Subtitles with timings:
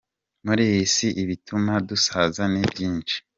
[0.45, 3.15] Muri iyi si, ibituma dusaza ni byinshi.